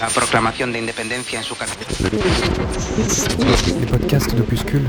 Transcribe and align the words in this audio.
La 0.00 0.08
proclamación 0.08 0.72
de 0.72 0.78
independencia 0.78 1.38
en 1.38 1.44
su. 1.44 1.54
Les 3.80 3.86
podcasts 3.86 4.34
d'Opuscule, 4.34 4.84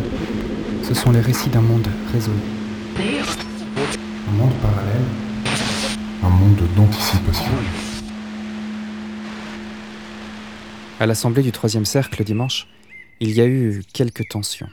ce 0.83 0.93
sont 0.93 1.11
les 1.11 1.21
récits 1.21 1.49
d'un 1.49 1.61
monde 1.61 1.87
résolu. 2.11 2.39
Un 4.27 4.31
monde 4.33 4.53
parallèle, 4.61 5.05
un 6.23 6.29
monde 6.29 6.61
d'anticipation. 6.75 7.51
À 10.99 11.05
l'assemblée 11.05 11.43
du 11.43 11.51
troisième 11.51 11.85
cercle 11.85 12.23
dimanche, 12.23 12.67
il 13.21 13.31
y 13.31 13.39
a 13.39 13.45
eu 13.45 13.83
quelques 13.93 14.27
tensions. 14.27 14.69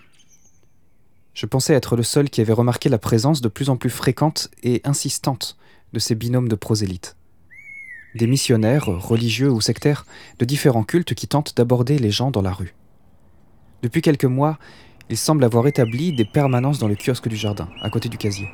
Je 1.34 1.46
pensais 1.46 1.75
être 1.75 1.96
le 1.96 2.02
seul 2.02 2.29
qui 2.29 2.41
avait 2.41 2.52
remarqué 2.52 2.88
la 2.88 2.98
présence 2.98 3.41
de 3.41 3.48
plus 3.48 3.68
en 3.68 3.77
plus 3.77 3.91
fréquente 3.91 4.50
et 4.64 4.80
insistante 4.84 5.57
de 5.93 6.00
ces 6.00 6.16
binômes 6.16 6.48
de 6.48 6.57
prosélytes. 6.57 7.16
Des 8.14 8.27
missionnaires, 8.27 8.86
religieux 8.86 9.50
ou 9.50 9.61
sectaires, 9.61 10.04
de 10.38 10.45
différents 10.45 10.82
cultes 10.82 11.14
qui 11.14 11.28
tentent 11.28 11.56
d'aborder 11.56 11.98
les 11.98 12.10
gens 12.10 12.30
dans 12.30 12.42
la 12.42 12.52
rue. 12.52 12.74
Depuis 13.82 14.02
quelques 14.02 14.24
mois, 14.24 14.59
ils 15.10 15.16
semblent 15.16 15.45
avoir 15.45 15.66
établi 15.66 16.12
des 16.12 16.24
permanences 16.24 16.78
dans 16.78 16.88
le 16.88 16.96
kiosque 16.96 17.28
du 17.28 17.37
jardin, 17.37 17.68
à 17.82 17.91
côté 17.91 18.09
du 18.09 18.18
casier. 18.18 18.48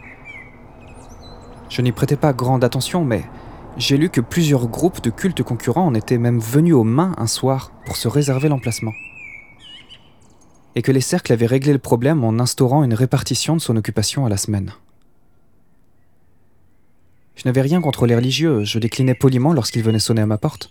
Je 1.68 1.82
n'y 1.82 1.92
prêtais 1.92 2.16
pas 2.16 2.32
grande 2.32 2.64
attention, 2.64 3.04
mais 3.04 3.24
j'ai 3.76 3.96
lu 3.96 4.08
que 4.08 4.20
plusieurs 4.20 4.68
groupes 4.68 5.02
de 5.02 5.10
cultes 5.10 5.42
concurrents 5.42 5.86
en 5.86 5.94
étaient 5.94 6.18
même 6.18 6.38
venus 6.38 6.74
aux 6.74 6.84
mains 6.84 7.14
un 7.18 7.26
soir 7.26 7.72
pour 7.84 7.96
se 7.96 8.08
réserver 8.08 8.48
l'emplacement. 8.48 8.92
Et 10.74 10.82
que 10.82 10.92
les 10.92 11.00
cercles 11.00 11.32
avaient 11.32 11.46
réglé 11.46 11.72
le 11.72 11.78
problème 11.78 12.24
en 12.24 12.38
instaurant 12.38 12.84
une 12.84 12.94
répartition 12.94 13.56
de 13.56 13.60
son 13.60 13.76
occupation 13.76 14.26
à 14.26 14.28
la 14.28 14.36
semaine. 14.36 14.72
Je 17.36 17.42
n'avais 17.44 17.60
rien 17.60 17.80
contre 17.80 18.06
les 18.06 18.16
religieux, 18.16 18.64
je 18.64 18.78
déclinais 18.78 19.14
poliment 19.14 19.52
lorsqu'ils 19.52 19.82
venaient 19.82 19.98
sonner 19.98 20.22
à 20.22 20.26
ma 20.26 20.38
porte. 20.38 20.70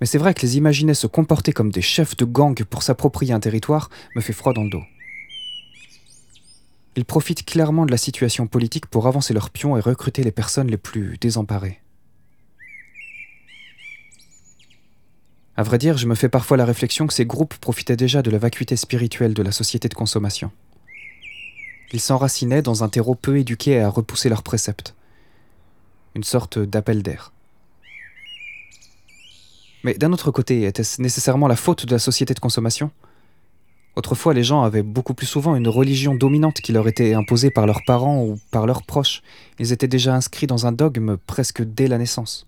Mais 0.00 0.06
c'est 0.06 0.18
vrai 0.18 0.34
que 0.34 0.42
les 0.42 0.58
imaginer 0.58 0.92
se 0.92 1.06
comporter 1.06 1.52
comme 1.52 1.72
des 1.72 1.82
chefs 1.82 2.16
de 2.16 2.26
gang 2.26 2.62
pour 2.64 2.82
s'approprier 2.82 3.32
un 3.32 3.40
territoire 3.40 3.88
me 4.14 4.20
fait 4.20 4.34
froid 4.34 4.52
dans 4.52 4.64
le 4.64 4.70
dos. 4.70 4.82
Ils 6.96 7.06
profitent 7.06 7.44
clairement 7.44 7.86
de 7.86 7.90
la 7.90 7.96
situation 7.96 8.46
politique 8.46 8.86
pour 8.86 9.06
avancer 9.06 9.32
leurs 9.34 9.50
pions 9.50 9.76
et 9.76 9.80
recruter 9.80 10.22
les 10.22 10.32
personnes 10.32 10.68
les 10.68 10.76
plus 10.76 11.16
désemparées. 11.18 11.80
À 15.58 15.62
vrai 15.62 15.78
dire, 15.78 15.96
je 15.96 16.06
me 16.06 16.14
fais 16.14 16.28
parfois 16.28 16.58
la 16.58 16.66
réflexion 16.66 17.06
que 17.06 17.14
ces 17.14 17.24
groupes 17.24 17.54
profitaient 17.54 17.96
déjà 17.96 18.20
de 18.20 18.30
la 18.30 18.36
vacuité 18.36 18.76
spirituelle 18.76 19.32
de 19.32 19.42
la 19.42 19.52
société 19.52 19.88
de 19.88 19.94
consommation. 19.94 20.50
Ils 21.92 22.00
s'enracinaient 22.00 22.60
dans 22.60 22.84
un 22.84 22.90
terreau 22.90 23.14
peu 23.14 23.38
éduqué 23.38 23.80
à 23.80 23.88
repousser 23.88 24.28
leurs 24.28 24.42
préceptes. 24.42 24.94
Une 26.16 26.24
sorte 26.24 26.58
d'appel 26.58 27.02
d'air. 27.02 27.30
Mais 29.84 29.92
d'un 29.92 30.14
autre 30.14 30.30
côté, 30.30 30.62
était-ce 30.62 31.02
nécessairement 31.02 31.46
la 31.46 31.56
faute 31.56 31.84
de 31.84 31.92
la 31.92 31.98
société 31.98 32.32
de 32.32 32.40
consommation? 32.40 32.90
Autrefois, 33.96 34.32
les 34.32 34.42
gens 34.42 34.62
avaient 34.62 34.82
beaucoup 34.82 35.12
plus 35.12 35.26
souvent 35.26 35.56
une 35.56 35.68
religion 35.68 36.14
dominante 36.14 36.62
qui 36.62 36.72
leur 36.72 36.88
était 36.88 37.12
imposée 37.12 37.50
par 37.50 37.66
leurs 37.66 37.84
parents 37.84 38.24
ou 38.24 38.40
par 38.50 38.66
leurs 38.66 38.82
proches. 38.82 39.20
Ils 39.58 39.72
étaient 39.74 39.88
déjà 39.88 40.14
inscrits 40.14 40.46
dans 40.46 40.66
un 40.66 40.72
dogme 40.72 41.18
presque 41.18 41.62
dès 41.62 41.86
la 41.86 41.98
naissance. 41.98 42.46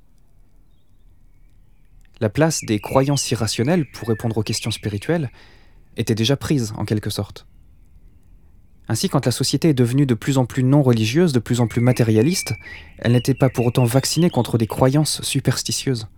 La 2.21 2.31
place 2.31 2.65
des 2.65 2.79
croyances 2.79 3.31
irrationnelles 3.31 3.85
pour 3.93 4.09
répondre 4.09 4.39
aux 4.39 4.43
questions 4.43 4.71
spirituelles 4.71 5.31
était 5.99 6.15
déjà 6.15 6.39
prise 6.39 6.73
en 6.79 6.87
quelque 6.87 7.11
sorte. 7.11 7.47
Ainsi, 8.91 9.11
quand 9.11 9.27
la 9.27 9.33
société 9.33 9.69
est 9.69 9.75
devenue 9.75 10.07
de 10.07 10.15
plus 10.15 10.39
en 10.39 10.47
plus 10.47 10.63
non 10.63 10.83
religieuse, 10.83 11.33
de 11.33 11.39
plus 11.39 11.61
en 11.61 11.67
plus 11.67 11.83
matérialiste, 11.83 12.55
elle 12.99 13.13
n'était 13.13 13.35
pas 13.35 13.51
pour 13.51 13.67
autant 13.67 13.85
vaccinée 13.85 14.31
contre 14.31 14.57
des 14.57 14.67
croyances 14.67 15.21
superstitieuses. 15.23 16.09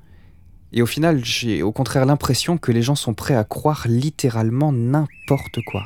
Et 0.73 0.83
au 0.83 0.87
final, 0.87 1.25
j'ai 1.25 1.63
au 1.65 1.73
contraire 1.73 2.07
l'impression 2.07 2.59
que 2.59 2.71
les 2.71 2.83
gens 2.83 2.95
sont 2.95 3.13
prêts 3.13 3.35
à 3.35 3.43
croire 3.43 3.87
littéralement 3.89 4.71
n'importe 4.71 5.61
quoi. 5.67 5.85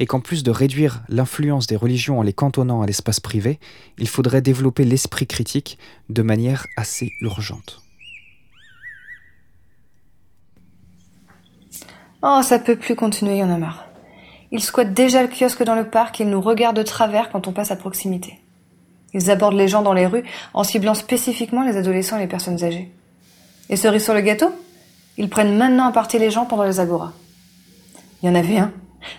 Et 0.00 0.06
qu'en 0.06 0.20
plus 0.20 0.42
de 0.42 0.50
réduire 0.50 1.04
l'influence 1.08 1.68
des 1.68 1.76
religions 1.76 2.18
en 2.18 2.22
les 2.22 2.32
cantonnant 2.32 2.82
à 2.82 2.86
l'espace 2.86 3.20
privé, 3.20 3.60
il 3.98 4.08
faudrait 4.08 4.42
développer 4.42 4.84
l'esprit 4.84 5.28
critique 5.28 5.78
de 6.08 6.22
manière 6.22 6.66
assez 6.76 7.12
urgente. 7.20 7.80
Oh, 12.22 12.40
ça 12.42 12.58
peut 12.58 12.76
plus 12.76 12.96
continuer, 12.96 13.38
y 13.38 13.44
en 13.44 13.50
a 13.50 13.56
marre. 13.56 13.85
Ils 14.52 14.62
squattent 14.62 14.94
déjà 14.94 15.22
le 15.22 15.28
kiosque 15.28 15.62
dans 15.64 15.74
le 15.74 15.88
parc 15.88 16.20
et 16.20 16.24
ils 16.24 16.30
nous 16.30 16.40
regardent 16.40 16.76
de 16.76 16.82
travers 16.82 17.30
quand 17.30 17.48
on 17.48 17.52
passe 17.52 17.70
à 17.70 17.76
proximité. 17.76 18.38
Ils 19.12 19.30
abordent 19.30 19.56
les 19.56 19.68
gens 19.68 19.82
dans 19.82 19.92
les 19.92 20.06
rues 20.06 20.24
en 20.54 20.62
ciblant 20.62 20.94
spécifiquement 20.94 21.64
les 21.64 21.76
adolescents 21.76 22.16
et 22.16 22.20
les 22.20 22.26
personnes 22.26 22.62
âgées. 22.62 22.92
Et 23.68 23.76
cerise 23.76 24.04
sur 24.04 24.14
le 24.14 24.20
gâteau, 24.20 24.50
ils 25.16 25.30
prennent 25.30 25.56
maintenant 25.56 25.86
à 25.86 25.92
partir 25.92 26.20
les 26.20 26.30
gens 26.30 26.44
pendant 26.44 26.64
les 26.64 26.80
agoras. 26.80 27.12
Il 28.22 28.26
y 28.26 28.28
en 28.28 28.34
avait 28.34 28.58
un, 28.58 28.72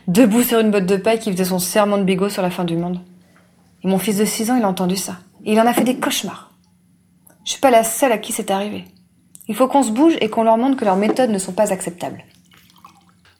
debout 0.07 0.43
sur 0.43 0.59
une 0.59 0.71
botte 0.71 0.85
de 0.85 0.97
paille 0.97 1.19
qui 1.19 1.31
faisait 1.31 1.45
son 1.45 1.59
serment 1.59 1.97
de 1.97 2.03
bigot 2.03 2.29
sur 2.29 2.41
la 2.41 2.51
fin 2.51 2.63
du 2.63 2.77
monde. 2.77 2.99
Et 3.83 3.87
mon 3.87 3.97
fils 3.97 4.17
de 4.17 4.25
6 4.25 4.51
ans, 4.51 4.55
il 4.55 4.63
a 4.63 4.69
entendu 4.69 4.95
ça. 4.95 5.17
Et 5.45 5.53
il 5.53 5.59
en 5.59 5.65
a 5.65 5.73
fait 5.73 5.83
des 5.83 5.97
cauchemars. 5.97 6.51
Je 7.45 7.51
suis 7.51 7.61
pas 7.61 7.71
la 7.71 7.83
seule 7.83 8.11
à 8.11 8.17
qui 8.17 8.33
c'est 8.33 8.51
arrivé. 8.51 8.85
Il 9.47 9.55
faut 9.55 9.67
qu'on 9.67 9.83
se 9.83 9.91
bouge 9.91 10.17
et 10.19 10.29
qu'on 10.29 10.43
leur 10.43 10.57
montre 10.57 10.77
que 10.77 10.85
leurs 10.85 10.97
méthodes 10.97 11.29
ne 11.29 11.39
sont 11.39 11.53
pas 11.53 11.71
acceptables. 11.71 12.23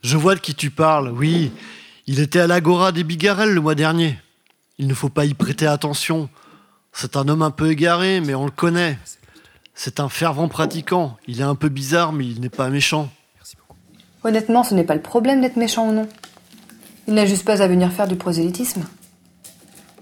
Je 0.02 0.16
vois 0.16 0.36
de 0.36 0.40
qui 0.40 0.56
tu 0.56 0.70
parles, 0.72 1.12
oui. 1.12 1.52
Il 2.10 2.22
était 2.22 2.40
à 2.40 2.48
l'Agora 2.48 2.94
des 2.94 3.04
Bigarelles 3.04 3.54
le 3.54 3.60
mois 3.60 3.76
dernier. 3.76 4.18
Il 4.78 4.88
ne 4.88 4.94
faut 4.94 5.10
pas 5.10 5.26
y 5.26 5.34
prêter 5.34 5.68
attention. 5.68 6.30
C'est 6.94 7.18
un 7.18 7.28
homme 7.28 7.42
un 7.42 7.52
peu 7.52 7.70
égaré, 7.70 8.22
mais 8.22 8.34
on 8.34 8.46
le 8.46 8.52
connaît. 8.52 8.98
C'est 9.76 10.00
un 10.00 10.08
fervent 10.08 10.48
pratiquant. 10.48 11.18
Il 11.28 11.42
est 11.42 11.44
un 11.44 11.56
peu 11.56 11.68
bizarre, 11.68 12.14
mais 12.14 12.26
il 12.26 12.40
n'est 12.40 12.50
pas 12.50 12.70
méchant. 12.70 13.10
Honnêtement, 14.24 14.64
ce 14.64 14.74
n'est 14.74 14.86
pas 14.86 14.96
le 14.96 15.02
problème 15.02 15.42
d'être 15.42 15.58
méchant 15.58 15.90
ou 15.90 15.92
non. 15.92 16.08
Il 17.10 17.14
n'a 17.14 17.26
juste 17.26 17.44
pas 17.44 17.62
à 17.62 17.68
venir 17.68 17.92
faire 17.92 18.08
du 18.08 18.16
prosélytisme. 18.16 18.86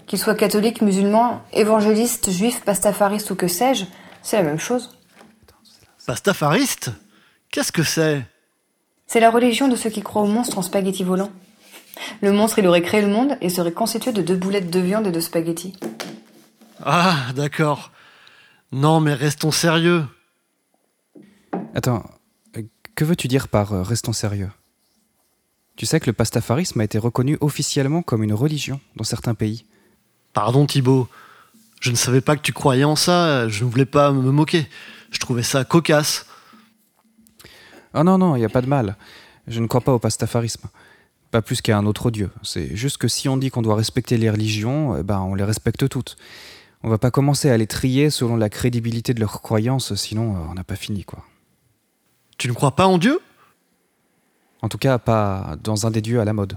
Qu'il 0.06 0.20
soit 0.20 0.36
catholique, 0.36 0.82
musulman, 0.82 1.42
évangéliste, 1.52 2.30
juif, 2.30 2.60
pastafariste 2.60 3.32
ou 3.32 3.34
que 3.34 3.48
sais-je, 3.48 3.84
c'est 4.22 4.36
la 4.36 4.44
même 4.44 4.60
chose. 4.60 4.96
Pastafariste? 6.06 6.92
Qu'est-ce 7.50 7.72
que 7.72 7.82
c'est? 7.82 8.24
C'est 9.08 9.18
la 9.20 9.30
religion 9.30 9.66
de 9.66 9.74
ceux 9.74 9.90
qui 9.90 10.02
croient 10.02 10.22
au 10.22 10.28
monstre 10.28 10.58
en 10.58 10.62
spaghetti 10.62 11.02
volant. 11.02 11.32
Le 12.22 12.32
monstre, 12.32 12.58
il 12.58 12.66
aurait 12.66 12.82
créé 12.82 13.00
le 13.00 13.08
monde 13.08 13.36
et 13.40 13.48
serait 13.48 13.72
constitué 13.72 14.12
de 14.12 14.22
deux 14.22 14.36
boulettes 14.36 14.70
de 14.70 14.80
viande 14.80 15.06
et 15.06 15.12
de 15.12 15.20
spaghettis. 15.20 15.74
Ah, 16.82 17.32
d'accord. 17.34 17.92
Non, 18.72 19.00
mais 19.00 19.14
restons 19.14 19.50
sérieux. 19.50 20.04
Attends, 21.74 22.04
euh, 22.56 22.62
que 22.94 23.04
veux-tu 23.04 23.28
dire 23.28 23.48
par 23.48 23.72
euh, 23.72 23.82
restons 23.82 24.12
sérieux? 24.12 24.50
Tu 25.76 25.84
sais 25.84 26.00
que 26.00 26.06
le 26.06 26.14
pastafarisme 26.14 26.80
a 26.80 26.84
été 26.84 26.98
reconnu 26.98 27.36
officiellement 27.40 28.02
comme 28.02 28.22
une 28.22 28.32
religion 28.32 28.80
dans 28.96 29.04
certains 29.04 29.34
pays. 29.34 29.66
Pardon 30.32 30.66
Thibaut, 30.66 31.08
je 31.80 31.90
ne 31.90 31.96
savais 31.96 32.22
pas 32.22 32.36
que 32.36 32.42
tu 32.42 32.52
croyais 32.52 32.84
en 32.84 32.96
ça, 32.96 33.48
je 33.48 33.64
ne 33.64 33.70
voulais 33.70 33.86
pas 33.86 34.10
me 34.12 34.30
moquer. 34.30 34.66
Je 35.10 35.18
trouvais 35.20 35.42
ça 35.42 35.64
cocasse. 35.64 36.26
Oh 37.94 38.02
non, 38.02 38.18
non, 38.18 38.36
il 38.36 38.40
n'y 38.40 38.44
a 38.44 38.50
pas 38.50 38.62
de 38.62 38.66
mal. 38.66 38.96
Je 39.46 39.60
ne 39.60 39.66
crois 39.66 39.80
pas 39.80 39.92
au 39.92 39.98
pastafarisme. 39.98 40.68
Pas 41.30 41.42
plus 41.42 41.60
qu'à 41.60 41.76
un 41.76 41.86
autre 41.86 42.10
dieu. 42.10 42.30
C'est 42.42 42.76
juste 42.76 42.98
que 42.98 43.08
si 43.08 43.28
on 43.28 43.36
dit 43.36 43.50
qu'on 43.50 43.62
doit 43.62 43.74
respecter 43.74 44.16
les 44.16 44.30
religions, 44.30 44.96
eh 44.96 45.02
ben 45.02 45.20
on 45.20 45.34
les 45.34 45.44
respecte 45.44 45.88
toutes. 45.88 46.16
On 46.82 46.88
va 46.88 46.98
pas 46.98 47.10
commencer 47.10 47.50
à 47.50 47.56
les 47.56 47.66
trier 47.66 48.10
selon 48.10 48.36
la 48.36 48.48
crédibilité 48.48 49.12
de 49.12 49.20
leurs 49.20 49.42
croyances, 49.42 49.94
sinon 49.94 50.36
euh, 50.36 50.38
on 50.50 50.54
n'a 50.54 50.64
pas 50.64 50.76
fini, 50.76 51.04
quoi. 51.04 51.20
Tu 52.38 52.48
ne 52.48 52.52
crois 52.52 52.76
pas 52.76 52.86
en 52.86 52.98
Dieu? 52.98 53.20
En 54.62 54.68
tout 54.68 54.78
cas, 54.78 54.98
pas 54.98 55.56
dans 55.62 55.86
un 55.86 55.90
des 55.90 56.00
dieux 56.00 56.20
à 56.20 56.24
la 56.24 56.32
mode. 56.32 56.56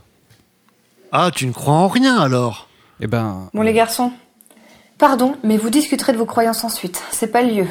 Ah, 1.12 1.32
tu 1.34 1.48
ne 1.48 1.52
crois 1.52 1.74
en 1.74 1.88
rien 1.88 2.20
alors? 2.20 2.68
Eh 3.00 3.08
ben, 3.08 3.50
Bon 3.54 3.62
les 3.62 3.74
garçons, 3.74 4.12
pardon, 4.98 5.36
mais 5.44 5.58
vous 5.58 5.70
discuterez 5.70 6.12
de 6.14 6.18
vos 6.18 6.26
croyances 6.26 6.64
ensuite. 6.64 7.02
C'est 7.12 7.32
pas 7.32 7.42
le 7.42 7.54
lieu. 7.54 7.68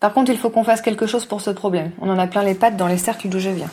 Par 0.00 0.12
contre, 0.12 0.32
il 0.32 0.36
faut 0.36 0.50
qu'on 0.50 0.64
fasse 0.64 0.82
quelque 0.82 1.06
chose 1.06 1.26
pour 1.26 1.40
ce 1.40 1.50
problème. 1.50 1.92
On 2.00 2.10
en 2.10 2.18
a 2.18 2.26
plein 2.26 2.42
les 2.42 2.54
pattes 2.54 2.76
dans 2.76 2.88
les 2.88 2.98
cercles 2.98 3.28
d'où 3.28 3.38
je 3.38 3.50
viens. 3.50 3.70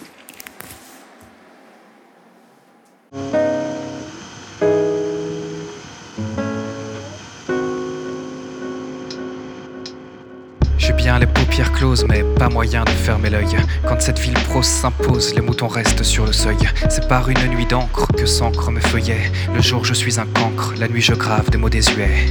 Mais 12.08 12.24
pas 12.38 12.50
moyen 12.50 12.84
de 12.84 12.90
fermer 12.90 13.30
l'œil. 13.30 13.56
Quand 13.88 14.02
cette 14.02 14.20
ville 14.20 14.34
prose 14.34 14.66
s'impose, 14.66 15.34
les 15.34 15.42
moutons 15.42 15.70
restent 15.70 16.04
sur 16.04 16.26
le 16.26 16.34
seuil. 16.34 16.58
C'est 16.90 17.08
par 17.08 17.30
une 17.30 17.48
nuit 17.48 17.66
d'encre 17.66 18.06
que 18.18 18.26
s'ancrent 18.26 18.72
mes 18.72 18.82
feuillets. 18.82 19.32
Le 19.56 19.62
jour, 19.62 19.86
je 19.86 19.94
suis 19.94 20.20
un 20.20 20.26
cancre, 20.26 20.74
la 20.78 20.90
nuit, 20.90 21.02
je 21.02 21.14
grave 21.14 21.50
des 21.50 21.58
mots 21.58 21.70
désuets. 21.70 22.26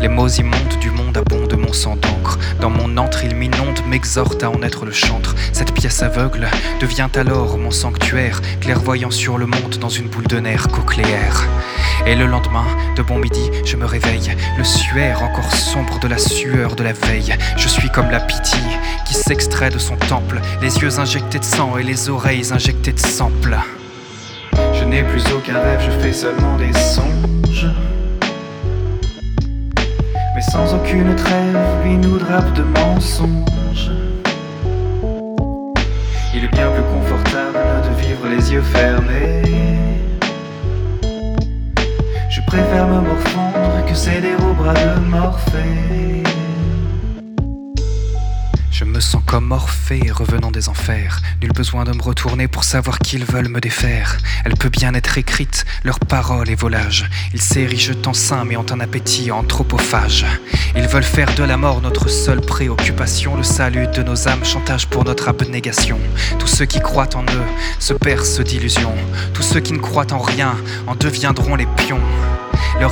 Les 0.00 0.08
mots 0.08 0.28
immondes 0.28 0.78
du 0.80 0.90
monde 0.90 1.05
nauséabonde 1.16 1.54
mon 1.58 1.72
sang 1.72 1.96
d'encre. 1.96 2.38
Dans 2.60 2.70
mon 2.70 2.96
antre, 2.96 3.24
il 3.24 3.34
m'inonde, 3.34 3.80
m'exhorte 3.86 4.42
à 4.42 4.50
en 4.50 4.62
être 4.62 4.84
le 4.84 4.92
chantre. 4.92 5.34
Cette 5.52 5.72
pièce 5.72 6.02
aveugle 6.02 6.48
devient 6.80 7.08
alors 7.14 7.58
mon 7.58 7.70
sanctuaire, 7.70 8.40
clairvoyant 8.60 9.10
sur 9.10 9.38
le 9.38 9.46
monde 9.46 9.76
dans 9.80 9.88
une 9.88 10.08
boule 10.08 10.26
de 10.26 10.38
nerfs 10.38 10.68
cochléaire. 10.68 11.46
Et 12.06 12.14
le 12.14 12.26
lendemain, 12.26 12.66
de 12.96 13.02
bon 13.02 13.18
midi, 13.18 13.50
je 13.64 13.76
me 13.76 13.86
réveille, 13.86 14.36
le 14.58 14.64
suaire 14.64 15.22
encore 15.22 15.52
sombre 15.52 15.98
de 15.98 16.08
la 16.08 16.18
sueur 16.18 16.76
de 16.76 16.84
la 16.84 16.92
veille. 16.92 17.34
Je 17.56 17.68
suis 17.68 17.90
comme 17.90 18.10
la 18.10 18.20
pitié 18.20 18.60
qui 19.06 19.14
s'extrait 19.14 19.70
de 19.70 19.78
son 19.78 19.96
temple, 19.96 20.40
les 20.60 20.76
yeux 20.78 20.98
injectés 20.98 21.38
de 21.38 21.44
sang 21.44 21.78
et 21.78 21.82
les 21.82 22.08
oreilles 22.08 22.52
injectées 22.52 22.92
de 22.92 23.00
sample. 23.00 23.56
Je 24.74 24.84
n'ai 24.84 25.02
plus 25.02 25.24
aucun 25.32 25.60
rêve, 25.60 25.80
je 25.84 26.02
fais 26.02 26.12
seulement 26.12 26.56
des 26.56 26.72
songes. 26.72 27.68
Sans 30.56 30.74
aucune 30.74 31.14
trêve, 31.14 31.84
lui 31.84 31.98
nous 31.98 32.16
drape 32.16 32.50
de 32.54 32.62
mensonges. 32.62 33.90
Il 36.34 36.44
est 36.44 36.48
bien 36.48 36.70
plus 36.70 36.82
confortable 36.94 37.58
de 37.84 38.00
vivre 38.00 38.26
les 38.26 38.52
yeux 38.54 38.62
fermés. 38.62 39.42
Je 42.30 42.40
préfère 42.46 42.88
me 42.88 43.00
morfondre 43.02 43.84
que 43.86 43.94
céder 43.94 44.34
au 44.38 44.54
bras 44.54 44.72
de 44.72 44.98
Morphée. 45.00 46.22
Je 48.78 48.84
me 48.84 49.00
sens 49.00 49.22
comme 49.24 49.52
Orphée 49.52 50.10
revenant 50.10 50.50
des 50.50 50.68
enfers. 50.68 51.22
Nul 51.40 51.50
besoin 51.52 51.84
de 51.84 51.96
me 51.96 52.02
retourner 52.02 52.46
pour 52.46 52.62
savoir 52.62 52.98
qu'ils 52.98 53.24
veulent 53.24 53.48
me 53.48 53.58
défaire. 53.58 54.18
Elle 54.44 54.54
peut 54.54 54.68
bien 54.68 54.92
être 54.92 55.16
écrite, 55.16 55.64
leur 55.82 55.98
parole 55.98 56.50
est 56.50 56.60
volage. 56.60 57.08
Ils 57.32 57.40
s'érigent 57.40 57.94
en 58.04 58.12
saints 58.12 58.44
mais 58.44 58.58
ont 58.58 58.66
un 58.70 58.80
appétit 58.80 59.30
anthropophage. 59.30 60.26
Ils 60.76 60.86
veulent 60.88 61.04
faire 61.04 61.34
de 61.36 61.42
la 61.42 61.56
mort 61.56 61.80
notre 61.80 62.10
seule 62.10 62.42
préoccupation, 62.42 63.34
le 63.34 63.44
salut 63.44 63.86
de 63.86 64.02
nos 64.02 64.28
âmes, 64.28 64.44
chantage 64.44 64.88
pour 64.88 65.04
notre 65.04 65.30
abnégation. 65.30 65.98
Tous 66.38 66.46
ceux 66.46 66.66
qui 66.66 66.80
croient 66.80 67.16
en 67.16 67.22
eux 67.22 67.46
se 67.78 67.94
percent 67.94 68.42
d'illusions. 68.42 68.94
Tous 69.32 69.42
ceux 69.42 69.60
qui 69.60 69.72
ne 69.72 69.78
croient 69.78 70.12
en 70.12 70.18
rien 70.18 70.54
en 70.86 70.94
deviendront 70.96 71.54
les 71.54 71.66
pions. 71.78 72.02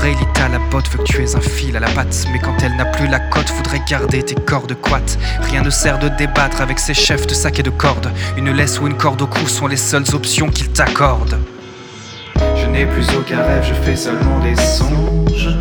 Élite 0.04 0.38
à 0.38 0.48
la 0.48 0.58
botte 0.58 0.90
veut 0.90 0.98
que 0.98 1.04
tu 1.04 1.22
aies 1.22 1.34
un 1.34 1.40
fil 1.40 1.74
à 1.78 1.80
la 1.80 1.88
patte, 1.88 2.26
mais 2.30 2.38
quand 2.38 2.54
elle 2.62 2.76
n'a 2.76 2.84
plus 2.84 3.06
la 3.06 3.20
cote, 3.20 3.50
voudrait 3.52 3.80
garder 3.88 4.22
tes 4.22 4.34
cordes 4.34 4.76
quates. 4.78 5.18
Rien 5.40 5.62
ne 5.62 5.70
sert 5.70 5.98
de 5.98 6.10
débattre 6.10 6.60
avec 6.60 6.78
ces 6.78 6.92
chefs 6.92 7.26
de 7.26 7.32
sac 7.32 7.58
et 7.58 7.62
de 7.62 7.70
cordes. 7.70 8.10
Une 8.36 8.50
laisse 8.50 8.78
ou 8.78 8.86
une 8.86 8.98
corde 8.98 9.22
au 9.22 9.26
cou 9.26 9.46
sont 9.46 9.66
les 9.66 9.78
seules 9.78 10.04
options 10.12 10.50
qu'ils 10.50 10.68
t'accordent. 10.68 11.38
Je 12.36 12.66
n'ai 12.66 12.84
plus 12.84 13.08
aucun 13.16 13.42
rêve, 13.44 13.64
je 13.66 13.72
fais 13.72 13.96
seulement 13.96 14.40
des 14.40 14.56
songes. 14.56 15.56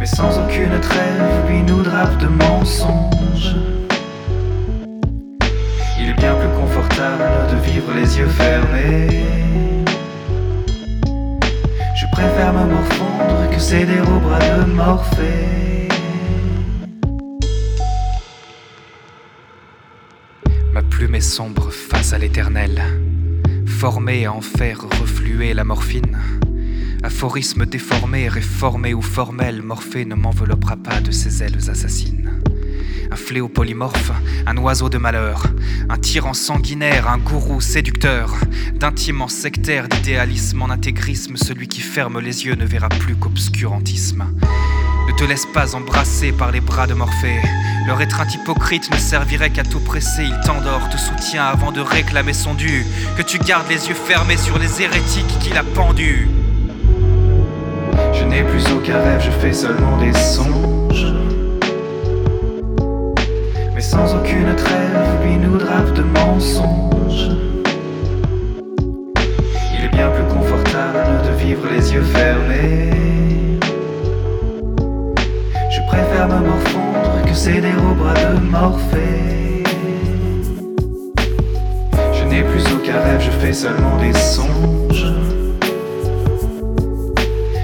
Mais 0.00 0.06
sans 0.06 0.40
aucune 0.40 0.80
trêve, 0.80 1.48
lui 1.48 1.62
nous 1.62 1.82
drape 1.82 2.18
de 2.18 2.26
mensonges. 2.26 3.54
Il 6.00 6.10
est 6.10 6.14
bien 6.14 6.34
plus 6.34 6.60
confortable 6.60 7.22
de 7.52 7.70
vivre 7.70 7.92
les 7.94 8.18
yeux 8.18 8.28
fermés. 8.28 9.45
Morfondre 13.66 13.86
que 13.86 13.86
céder 13.86 14.00
au 14.00 14.20
bras 14.20 14.38
de 14.38 14.72
Morphée. 14.72 15.88
Ma 20.72 20.82
plume 20.82 21.14
est 21.14 21.20
sombre 21.20 21.70
face 21.70 22.12
à 22.12 22.18
l'éternel, 22.18 22.82
formée 23.66 24.26
à 24.26 24.32
en 24.32 24.40
faire 24.40 24.80
refluer 25.00 25.54
la 25.54 25.64
morphine. 25.64 26.18
Aphorisme 27.02 27.66
déformé, 27.66 28.28
réformé 28.28 28.94
ou 28.94 29.02
formel, 29.02 29.62
Morphée 29.62 30.04
ne 30.04 30.14
m'enveloppera 30.14 30.76
pas 30.76 31.00
de 31.00 31.10
ses 31.10 31.42
ailes 31.42 31.70
assassines. 31.70 32.40
Un 33.10 33.16
fléau 33.16 33.48
polymorphe, 33.48 34.12
un 34.46 34.56
oiseau 34.56 34.88
de 34.88 34.98
malheur, 34.98 35.46
un 35.88 35.96
tyran 35.96 36.34
sanguinaire, 36.34 37.08
un 37.08 37.18
gourou 37.18 37.60
séducteur, 37.60 38.34
d'intime 38.74 39.22
en 39.22 39.28
sectaire, 39.28 39.88
d'idéalisme 39.88 40.62
en 40.62 40.70
intégrisme, 40.70 41.36
celui 41.36 41.68
qui 41.68 41.80
ferme 41.80 42.20
les 42.20 42.46
yeux 42.46 42.54
ne 42.54 42.64
verra 42.64 42.88
plus 42.88 43.14
qu'obscurantisme. 43.16 44.24
Ne 45.08 45.12
te 45.12 45.24
laisse 45.24 45.46
pas 45.46 45.76
embrasser 45.76 46.32
par 46.32 46.50
les 46.50 46.60
bras 46.60 46.86
de 46.86 46.94
Morphée. 46.94 47.40
Leur 47.86 48.00
étreinte 48.00 48.34
hypocrite 48.34 48.90
ne 48.90 48.96
servirait 48.96 49.50
qu'à 49.50 49.62
tout 49.62 49.78
presser. 49.78 50.24
Il 50.24 50.40
t'endort, 50.44 50.88
te 50.90 50.96
soutient 50.96 51.44
avant 51.44 51.70
de 51.70 51.80
réclamer 51.80 52.32
son 52.32 52.54
dû. 52.54 52.84
Que 53.16 53.22
tu 53.22 53.38
gardes 53.38 53.68
les 53.68 53.88
yeux 53.88 53.94
fermés 53.94 54.36
sur 54.36 54.58
les 54.58 54.82
hérétiques 54.82 55.38
qu'il 55.40 55.56
a 55.56 55.62
pendus. 55.62 56.28
Je 58.12 58.24
n'ai 58.24 58.42
plus 58.42 58.66
aucun 58.72 59.00
rêve, 59.00 59.22
je 59.24 59.30
fais 59.30 59.52
seulement 59.52 59.96
des 59.98 60.12
songes. 60.12 60.75
Sans 63.86 64.16
aucune 64.16 64.52
trêve, 64.56 65.22
lui 65.22 65.36
nous 65.36 65.58
drape 65.58 65.92
de 65.94 66.02
mensonges. 66.02 67.30
Il 69.74 69.84
est 69.84 69.94
bien 69.96 70.10
plus 70.10 70.24
confortable 70.34 71.22
de 71.24 71.44
vivre 71.44 71.62
les 71.70 71.92
yeux 71.94 72.02
fermés. 72.02 72.90
Je 75.70 75.80
préfère 75.86 76.26
me 76.26 76.40
morfondre 76.48 77.22
que 77.26 77.34
céder 77.34 77.74
au 77.88 77.94
bras 77.94 78.14
de 78.14 78.40
Morphée. 78.40 79.62
Je 82.12 82.24
n'ai 82.24 82.42
plus 82.42 82.64
aucun 82.74 83.00
rêve, 83.00 83.20
je 83.20 83.30
fais 83.30 83.52
seulement 83.52 83.98
des 83.98 84.12
songes. 84.18 85.12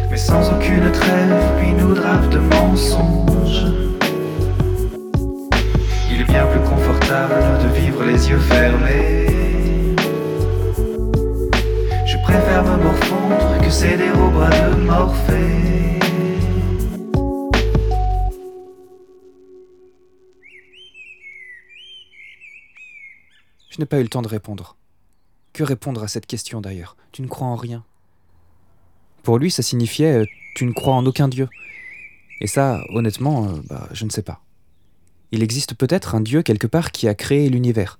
Mais 0.08 0.16
sans 0.16 0.52
aucune 0.52 0.88
trêve, 0.92 1.42
lui 1.60 1.72
nous 1.72 1.94
drape 1.94 2.28
de 2.28 2.38
mensonges. 2.38 3.31
Plus 6.40 6.60
confortable 6.60 7.34
de 7.62 7.68
vivre 7.80 8.04
les 8.04 8.28
yeux 8.28 8.38
fermés. 8.38 9.26
Je 12.06 12.16
préfère 12.22 12.64
me 12.64 12.82
morfondre 12.82 13.60
que. 13.60 13.70
Je 23.70 23.78
n'ai 23.78 23.86
pas 23.86 23.98
eu 23.98 24.02
le 24.02 24.08
temps 24.08 24.22
de 24.22 24.28
répondre. 24.28 24.76
Que 25.54 25.62
répondre 25.62 26.02
à 26.02 26.08
cette 26.08 26.26
question 26.26 26.60
d'ailleurs? 26.60 26.96
Tu 27.10 27.22
ne 27.22 27.26
crois 27.26 27.46
en 27.46 27.56
rien 27.56 27.84
Pour 29.22 29.38
lui, 29.38 29.50
ça 29.50 29.62
signifiait 29.62 30.22
euh, 30.22 30.26
Tu 30.54 30.66
ne 30.66 30.72
crois 30.72 30.94
en 30.94 31.06
aucun 31.06 31.28
Dieu. 31.28 31.48
Et 32.40 32.46
ça, 32.46 32.80
honnêtement, 32.90 33.46
euh, 33.46 33.60
bah, 33.68 33.88
je 33.92 34.04
ne 34.04 34.10
sais 34.10 34.22
pas. 34.22 34.42
Il 35.32 35.42
existe 35.42 35.74
peut-être 35.74 36.14
un 36.14 36.20
Dieu 36.20 36.42
quelque 36.42 36.66
part 36.66 36.92
qui 36.92 37.08
a 37.08 37.14
créé 37.14 37.48
l'univers, 37.48 37.98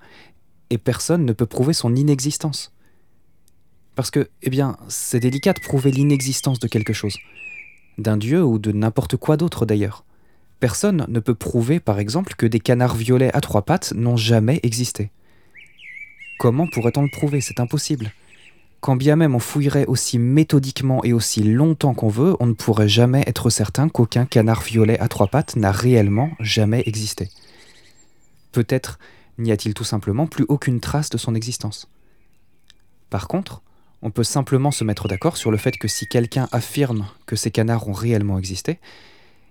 et 0.70 0.78
personne 0.78 1.24
ne 1.24 1.32
peut 1.32 1.46
prouver 1.46 1.72
son 1.72 1.96
inexistence. 1.96 2.72
Parce 3.94 4.10
que, 4.10 4.28
eh 4.42 4.50
bien, 4.50 4.76
c'est 4.88 5.20
délicat 5.20 5.54
de 5.54 5.60
prouver 5.60 5.90
l'inexistence 5.90 6.58
de 6.58 6.68
quelque 6.68 6.92
chose. 6.92 7.16
D'un 7.98 8.16
Dieu 8.16 8.42
ou 8.42 8.58
de 8.58 8.72
n'importe 8.72 9.16
quoi 9.16 9.36
d'autre 9.36 9.66
d'ailleurs. 9.66 10.04
Personne 10.60 11.06
ne 11.08 11.20
peut 11.20 11.34
prouver, 11.34 11.80
par 11.80 11.98
exemple, 11.98 12.34
que 12.36 12.46
des 12.46 12.60
canards 12.60 12.96
violets 12.96 13.34
à 13.34 13.40
trois 13.40 13.62
pattes 13.62 13.92
n'ont 13.94 14.16
jamais 14.16 14.60
existé. 14.62 15.10
Comment 16.38 16.66
pourrait-on 16.66 17.02
le 17.02 17.10
prouver? 17.10 17.40
C'est 17.40 17.60
impossible. 17.60 18.12
Quand 18.82 18.96
bien 18.96 19.14
même 19.14 19.36
on 19.36 19.38
fouillerait 19.38 19.86
aussi 19.86 20.18
méthodiquement 20.18 21.04
et 21.04 21.12
aussi 21.12 21.44
longtemps 21.44 21.94
qu'on 21.94 22.08
veut, 22.08 22.36
on 22.40 22.46
ne 22.46 22.52
pourrait 22.52 22.88
jamais 22.88 23.22
être 23.28 23.48
certain 23.48 23.88
qu'aucun 23.88 24.26
canard 24.26 24.60
violet 24.60 24.98
à 24.98 25.06
trois 25.06 25.28
pattes 25.28 25.54
n'a 25.54 25.70
réellement 25.70 26.32
jamais 26.40 26.82
existé. 26.86 27.28
Peut-être 28.50 28.98
n'y 29.38 29.52
a-t-il 29.52 29.72
tout 29.72 29.84
simplement 29.84 30.26
plus 30.26 30.44
aucune 30.48 30.80
trace 30.80 31.10
de 31.10 31.16
son 31.16 31.36
existence. 31.36 31.88
Par 33.08 33.28
contre, 33.28 33.62
on 34.02 34.10
peut 34.10 34.24
simplement 34.24 34.72
se 34.72 34.82
mettre 34.82 35.06
d'accord 35.06 35.36
sur 35.36 35.52
le 35.52 35.58
fait 35.58 35.78
que 35.78 35.86
si 35.86 36.08
quelqu'un 36.08 36.48
affirme 36.50 37.06
que 37.24 37.36
ces 37.36 37.52
canards 37.52 37.86
ont 37.86 37.92
réellement 37.92 38.36
existé, 38.36 38.80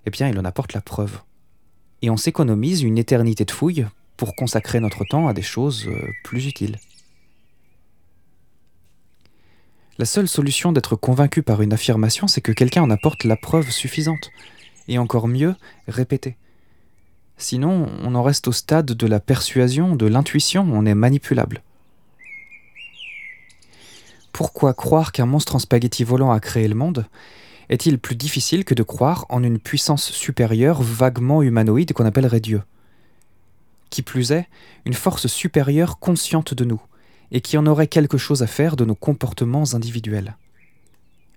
eh 0.05 0.09
bien 0.09 0.27
il 0.27 0.37
en 0.37 0.43
apporte 0.43 0.73
la 0.73 0.81
preuve. 0.81 1.21
Et 2.01 2.09
on 2.09 2.17
s'économise 2.17 2.81
une 2.81 2.97
éternité 2.97 3.45
de 3.45 3.51
fouilles 3.51 3.87
pour 4.17 4.35
consacrer 4.35 4.81
notre 4.81 5.05
temps 5.05 5.29
à 5.29 5.33
des 5.33 5.41
choses 5.41 5.87
euh, 5.87 6.05
plus 6.25 6.47
utiles. 6.47 6.79
La 10.01 10.05
seule 10.05 10.27
solution 10.27 10.71
d'être 10.71 10.95
convaincu 10.95 11.43
par 11.43 11.61
une 11.61 11.73
affirmation, 11.73 12.25
c'est 12.27 12.41
que 12.41 12.51
quelqu'un 12.51 12.81
en 12.81 12.89
apporte 12.89 13.23
la 13.23 13.35
preuve 13.35 13.69
suffisante, 13.69 14.31
et 14.87 14.97
encore 14.97 15.27
mieux, 15.27 15.53
répétée. 15.87 16.37
Sinon, 17.37 17.87
on 18.01 18.15
en 18.15 18.23
reste 18.23 18.47
au 18.47 18.51
stade 18.51 18.87
de 18.87 19.05
la 19.05 19.19
persuasion, 19.19 19.95
de 19.95 20.07
l'intuition, 20.07 20.67
on 20.73 20.87
est 20.87 20.95
manipulable. 20.95 21.61
Pourquoi 24.33 24.73
croire 24.73 25.11
qu'un 25.11 25.27
monstre 25.27 25.55
en 25.55 25.59
spaghetti 25.59 26.03
volant 26.03 26.31
a 26.31 26.39
créé 26.39 26.67
le 26.67 26.73
monde? 26.73 27.05
Est-il 27.69 27.99
plus 27.99 28.15
difficile 28.15 28.65
que 28.65 28.73
de 28.73 28.81
croire 28.81 29.27
en 29.29 29.43
une 29.43 29.59
puissance 29.59 30.09
supérieure 30.09 30.81
vaguement 30.81 31.43
humanoïde 31.43 31.93
qu'on 31.93 32.07
appellerait 32.07 32.39
Dieu? 32.39 32.63
Qui 33.91 34.01
plus 34.01 34.31
est, 34.31 34.47
une 34.85 34.95
force 34.95 35.27
supérieure 35.27 35.99
consciente 35.99 36.55
de 36.55 36.65
nous, 36.65 36.81
et 37.31 37.41
qui 37.41 37.57
en 37.57 37.65
aurait 37.65 37.87
quelque 37.87 38.17
chose 38.17 38.43
à 38.43 38.47
faire 38.47 38.75
de 38.75 38.85
nos 38.85 38.95
comportements 38.95 39.73
individuels. 39.73 40.37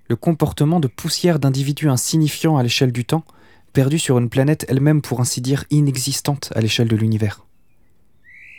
Le 0.09 0.17
comportement 0.17 0.81
de 0.81 0.89
poussière 0.89 1.39
d'individus 1.39 1.89
insignifiants 1.89 2.57
à 2.57 2.63
l'échelle 2.63 2.93
du 2.93 3.05
temps 3.05 3.25
perdu 3.73 3.99
sur 3.99 4.19
une 4.19 4.29
planète 4.29 4.65
elle-même 4.69 5.03
pour 5.03 5.21
ainsi 5.21 5.41
dire 5.41 5.65
inexistante 5.71 6.53
à 6.55 6.61
l'échelle 6.61 6.89
de 6.89 6.97
l'univers. 6.97 7.45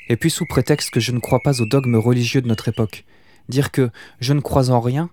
Et 0.09 0.17
puis 0.17 0.29
sous 0.29 0.45
prétexte 0.45 0.91
que 0.91 0.99
je 0.99 1.11
ne 1.11 1.19
crois 1.19 1.39
pas 1.39 1.61
aux 1.61 1.65
dogmes 1.65 1.95
religieux 1.95 2.41
de 2.41 2.47
notre 2.47 2.67
époque, 2.67 3.05
dire 3.49 3.71
que 3.71 3.89
je 4.19 4.33
ne 4.33 4.41
crois 4.41 4.69
en 4.69 4.79
rien, 4.79 5.09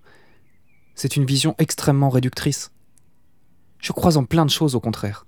c'est 0.94 1.16
une 1.16 1.24
vision 1.24 1.54
extrêmement 1.58 2.10
réductrice. 2.10 2.72
Je 3.78 3.92
crois 3.92 4.16
en 4.16 4.24
plein 4.24 4.44
de 4.44 4.50
choses 4.50 4.74
au 4.74 4.80
contraire, 4.80 5.26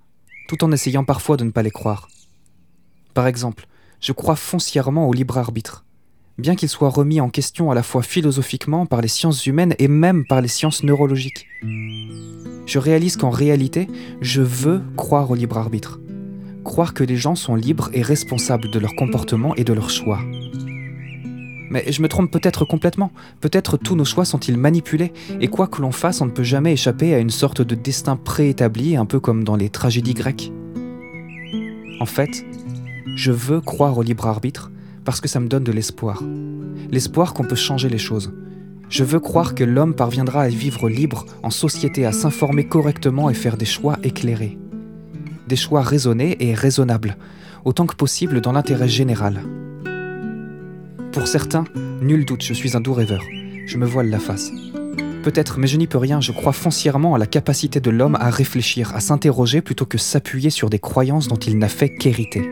tout 0.48 0.62
en 0.64 0.72
essayant 0.72 1.04
parfois 1.04 1.36
de 1.36 1.44
ne 1.44 1.50
pas 1.50 1.62
les 1.62 1.70
croire. 1.70 2.08
Par 3.14 3.26
exemple, 3.26 3.66
je 4.00 4.12
crois 4.12 4.36
foncièrement 4.36 5.08
au 5.08 5.12
libre 5.12 5.38
arbitre, 5.38 5.84
bien 6.38 6.54
qu'il 6.54 6.68
soit 6.68 6.88
remis 6.88 7.20
en 7.20 7.28
question 7.28 7.70
à 7.70 7.74
la 7.74 7.82
fois 7.82 8.02
philosophiquement 8.02 8.86
par 8.86 9.00
les 9.00 9.08
sciences 9.08 9.46
humaines 9.46 9.74
et 9.78 9.88
même 9.88 10.24
par 10.26 10.40
les 10.40 10.48
sciences 10.48 10.82
neurologiques. 10.82 11.46
Je 12.66 12.78
réalise 12.78 13.16
qu'en 13.16 13.30
réalité, 13.30 13.88
je 14.20 14.42
veux 14.42 14.82
croire 14.96 15.30
au 15.30 15.34
libre 15.34 15.58
arbitre, 15.58 16.00
croire 16.64 16.94
que 16.94 17.04
les 17.04 17.16
gens 17.16 17.34
sont 17.34 17.54
libres 17.54 17.90
et 17.92 18.02
responsables 18.02 18.70
de 18.70 18.78
leur 18.78 18.94
comportement 18.96 19.54
et 19.54 19.64
de 19.64 19.72
leurs 19.72 19.90
choix. 19.90 20.20
Mais 21.70 21.90
je 21.90 22.02
me 22.02 22.08
trompe 22.08 22.30
peut-être 22.30 22.64
complètement. 22.64 23.10
Peut-être 23.40 23.76
tous 23.76 23.96
nos 23.96 24.04
choix 24.04 24.24
sont-ils 24.24 24.56
manipulés, 24.56 25.12
et 25.40 25.48
quoi 25.48 25.66
que 25.66 25.82
l'on 25.82 25.92
fasse, 25.92 26.20
on 26.20 26.26
ne 26.26 26.30
peut 26.30 26.44
jamais 26.44 26.72
échapper 26.72 27.14
à 27.14 27.18
une 27.18 27.30
sorte 27.30 27.62
de 27.62 27.74
destin 27.74 28.16
préétabli, 28.16 28.96
un 28.96 29.06
peu 29.06 29.18
comme 29.18 29.44
dans 29.44 29.56
les 29.56 29.70
tragédies 29.70 30.14
grecques. 30.14 30.52
En 32.00 32.06
fait, 32.06 32.44
je 33.16 33.32
veux 33.32 33.60
croire 33.60 33.98
au 33.98 34.02
libre 34.02 34.26
arbitre 34.26 34.70
parce 35.04 35.20
que 35.20 35.28
ça 35.28 35.40
me 35.40 35.48
donne 35.48 35.64
de 35.64 35.72
l'espoir. 35.72 36.22
L'espoir 36.90 37.34
qu'on 37.34 37.44
peut 37.44 37.54
changer 37.54 37.88
les 37.88 37.98
choses. 37.98 38.32
Je 38.88 39.04
veux 39.04 39.20
croire 39.20 39.54
que 39.54 39.64
l'homme 39.64 39.94
parviendra 39.94 40.42
à 40.42 40.48
vivre 40.48 40.88
libre 40.88 41.26
en 41.42 41.50
société, 41.50 42.06
à 42.06 42.12
s'informer 42.12 42.66
correctement 42.66 43.30
et 43.30 43.34
faire 43.34 43.56
des 43.56 43.64
choix 43.64 43.98
éclairés. 44.02 44.58
Des 45.48 45.56
choix 45.56 45.82
raisonnés 45.82 46.36
et 46.40 46.54
raisonnables, 46.54 47.16
autant 47.64 47.86
que 47.86 47.96
possible 47.96 48.40
dans 48.40 48.52
l'intérêt 48.52 48.88
général. 48.88 49.42
Pour 51.12 51.26
certains, 51.26 51.64
nul 52.02 52.24
doute, 52.24 52.42
je 52.42 52.54
suis 52.54 52.76
un 52.76 52.80
doux 52.80 52.94
rêveur. 52.94 53.22
Je 53.66 53.78
me 53.78 53.86
voile 53.86 54.10
la 54.10 54.18
face. 54.18 54.50
Peut-être, 55.22 55.58
mais 55.58 55.66
je 55.66 55.78
n'y 55.78 55.86
peux 55.86 55.96
rien, 55.96 56.20
je 56.20 56.32
crois 56.32 56.52
foncièrement 56.52 57.14
à 57.14 57.18
la 57.18 57.26
capacité 57.26 57.80
de 57.80 57.90
l'homme 57.90 58.16
à 58.20 58.28
réfléchir, 58.28 58.94
à 58.94 59.00
s'interroger 59.00 59.62
plutôt 59.62 59.86
que 59.86 59.96
s'appuyer 59.96 60.50
sur 60.50 60.68
des 60.68 60.78
croyances 60.78 61.28
dont 61.28 61.36
il 61.36 61.58
n'a 61.58 61.68
fait 61.68 61.88
qu'hériter. 61.88 62.42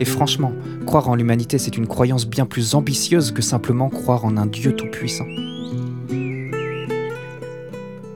Et 0.00 0.04
franchement, 0.04 0.52
croire 0.88 1.10
en 1.10 1.16
l'humanité, 1.16 1.58
c'est 1.58 1.76
une 1.76 1.86
croyance 1.86 2.26
bien 2.26 2.46
plus 2.46 2.74
ambitieuse 2.74 3.30
que 3.32 3.42
simplement 3.42 3.90
croire 3.90 4.24
en 4.24 4.38
un 4.38 4.46
Dieu 4.46 4.74
tout-puissant. 4.74 5.26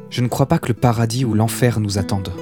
Je 0.08 0.22
ne 0.22 0.28
crois 0.28 0.46
pas 0.46 0.58
que 0.58 0.68
le 0.68 0.74
paradis 0.74 1.26
ou 1.26 1.34
l'enfer 1.34 1.80
nous 1.80 1.98
attendent. 1.98 2.32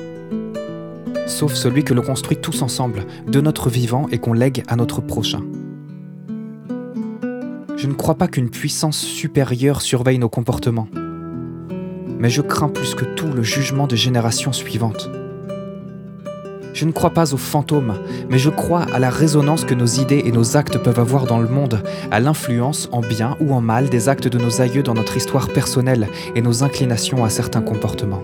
Sauf 1.26 1.54
celui 1.54 1.82
que 1.82 1.94
l'on 1.94 2.02
construit 2.02 2.37
tous 2.37 2.62
ensemble, 2.62 3.06
de 3.26 3.40
notre 3.40 3.70
vivant 3.70 4.06
et 4.12 4.18
qu'on 4.18 4.32
lègue 4.32 4.62
à 4.68 4.76
notre 4.76 5.00
prochain. 5.00 5.42
Je 7.76 7.88
ne 7.88 7.94
crois 7.94 8.14
pas 8.14 8.28
qu'une 8.28 8.50
puissance 8.50 8.99
supérieure 8.99 9.82
surveille 9.82 10.20
nos 10.20 10.28
comportements. 10.28 10.87
Mais 12.20 12.30
je 12.30 12.42
crains 12.42 12.68
plus 12.68 12.94
que 12.94 13.04
tout 13.04 13.32
le 13.32 13.42
jugement 13.42 13.88
des 13.88 13.96
générations 13.96 14.52
suivantes. 14.52 15.10
Je 16.72 16.84
ne 16.84 16.92
crois 16.92 17.10
pas 17.10 17.34
aux 17.34 17.38
fantômes, 17.38 17.94
mais 18.28 18.38
je 18.38 18.50
crois 18.50 18.82
à 18.92 18.98
la 18.98 19.10
résonance 19.10 19.64
que 19.64 19.74
nos 19.74 19.86
idées 19.86 20.22
et 20.24 20.32
nos 20.32 20.56
actes 20.56 20.78
peuvent 20.78 21.00
avoir 21.00 21.26
dans 21.26 21.40
le 21.40 21.48
monde, 21.48 21.82
à 22.10 22.20
l'influence, 22.20 22.88
en 22.92 23.00
bien 23.00 23.36
ou 23.40 23.52
en 23.54 23.60
mal, 23.60 23.88
des 23.88 24.08
actes 24.08 24.28
de 24.28 24.38
nos 24.38 24.60
aïeux 24.60 24.82
dans 24.82 24.94
notre 24.94 25.16
histoire 25.16 25.48
personnelle 25.48 26.08
et 26.34 26.42
nos 26.42 26.62
inclinations 26.62 27.24
à 27.24 27.30
certains 27.30 27.62
comportements. 27.62 28.22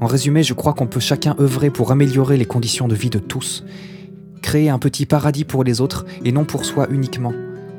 En 0.00 0.06
résumé, 0.06 0.42
je 0.42 0.52
crois 0.52 0.72
qu'on 0.72 0.88
peut 0.88 0.98
chacun 0.98 1.36
œuvrer 1.38 1.70
pour 1.70 1.92
améliorer 1.92 2.36
les 2.36 2.44
conditions 2.44 2.88
de 2.88 2.96
vie 2.96 3.08
de 3.08 3.20
tous, 3.20 3.64
créer 4.42 4.68
un 4.68 4.80
petit 4.80 5.06
paradis 5.06 5.44
pour 5.44 5.62
les 5.62 5.80
autres 5.80 6.04
et 6.24 6.32
non 6.32 6.44
pour 6.44 6.64
soi 6.64 6.88
uniquement, 6.90 7.32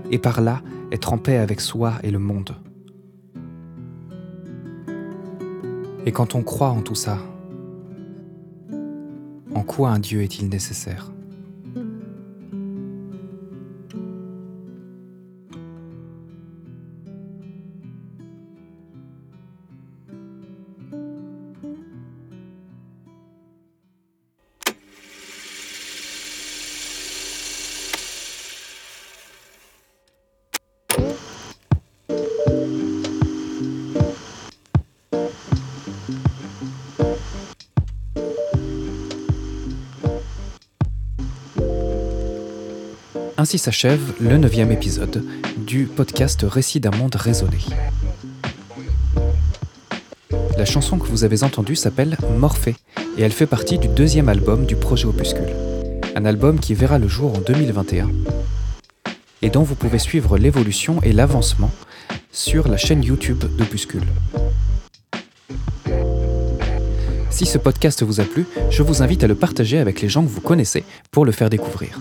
et 0.09 0.19
par 0.19 0.39
là 0.39 0.61
être 0.93 1.11
en 1.11 1.17
paix 1.17 1.37
avec 1.37 1.59
soi 1.59 1.95
et 2.01 2.11
le 2.11 2.19
monde. 2.19 2.55
Et 6.05 6.11
quand 6.11 6.35
on 6.35 6.43
croit 6.43 6.69
en 6.69 6.81
tout 6.81 6.95
ça, 6.95 7.17
en 9.55 9.63
quoi 9.63 9.89
un 9.89 9.99
Dieu 9.99 10.21
est-il 10.21 10.49
nécessaire? 10.49 11.12
Ainsi 43.43 43.57
s'achève 43.57 44.13
le 44.21 44.37
neuvième 44.37 44.71
épisode 44.71 45.21
du 45.57 45.85
podcast 45.85 46.45
Récit 46.47 46.79
d'un 46.79 46.91
monde 46.91 47.13
raisonné. 47.15 47.57
La 50.57 50.63
chanson 50.63 50.97
que 50.97 51.07
vous 51.07 51.25
avez 51.25 51.43
entendue 51.43 51.75
s'appelle 51.75 52.15
Morphée 52.37 52.77
et 53.17 53.21
elle 53.21 53.33
fait 53.33 53.45
partie 53.45 53.77
du 53.77 53.89
deuxième 53.89 54.29
album 54.29 54.65
du 54.65 54.77
projet 54.77 55.07
Opuscule. 55.07 55.53
Un 56.15 56.23
album 56.23 56.57
qui 56.57 56.73
verra 56.73 56.99
le 56.99 57.09
jour 57.09 57.33
en 57.37 57.41
2021 57.41 58.11
et 59.41 59.49
dont 59.49 59.63
vous 59.63 59.75
pouvez 59.75 59.99
suivre 59.99 60.37
l'évolution 60.37 61.01
et 61.01 61.11
l'avancement 61.11 61.71
sur 62.31 62.69
la 62.69 62.77
chaîne 62.77 63.03
YouTube 63.03 63.43
d'Opuscule. 63.57 64.07
Si 67.29 67.45
ce 67.45 67.57
podcast 67.57 68.03
vous 68.03 68.21
a 68.21 68.23
plu, 68.23 68.45
je 68.69 68.83
vous 68.83 69.03
invite 69.03 69.25
à 69.25 69.27
le 69.27 69.35
partager 69.35 69.79
avec 69.79 69.99
les 69.99 70.07
gens 70.07 70.23
que 70.23 70.29
vous 70.29 70.39
connaissez 70.39 70.85
pour 71.11 71.25
le 71.25 71.33
faire 71.33 71.49
découvrir. 71.49 71.99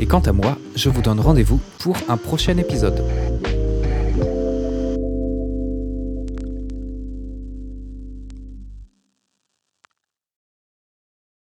Et 0.00 0.06
quant 0.06 0.20
à 0.20 0.32
moi, 0.32 0.58
je 0.74 0.88
vous 0.88 1.02
donne 1.02 1.20
rendez-vous 1.20 1.60
pour 1.78 1.96
un 2.08 2.16
prochain 2.16 2.56
épisode. 2.56 3.02